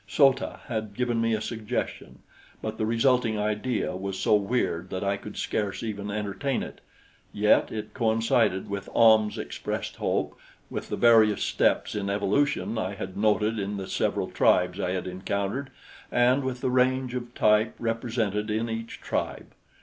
So 0.07 0.33
ta 0.33 0.61
had 0.67 0.95
given 0.95 1.21
me 1.21 1.35
a 1.35 1.41
suggestion; 1.41 2.23
but 2.59 2.79
the 2.79 2.87
resulting 2.87 3.37
idea 3.37 3.95
was 3.95 4.17
so 4.17 4.33
weird 4.33 4.89
that 4.89 5.03
I 5.03 5.15
could 5.15 5.37
scarce 5.37 5.83
even 5.83 6.09
entertain 6.09 6.63
it; 6.63 6.81
yet 7.31 7.71
it 7.71 7.93
coincided 7.93 8.67
with 8.67 8.89
Ahm's 8.95 9.37
expressed 9.37 9.97
hope, 9.97 10.35
with 10.71 10.89
the 10.89 10.95
various 10.97 11.43
steps 11.43 11.93
in 11.93 12.09
evolution 12.09 12.79
I 12.79 12.95
had 12.95 13.15
noted 13.15 13.59
in 13.59 13.77
the 13.77 13.85
several 13.85 14.27
tribes 14.31 14.79
I 14.79 14.93
had 14.93 15.05
encountered 15.05 15.69
and 16.11 16.43
with 16.43 16.61
the 16.61 16.71
range 16.71 17.13
of 17.13 17.35
type 17.35 17.75
represented 17.77 18.49
in 18.49 18.71
each 18.71 19.01
tribe. 19.01 19.53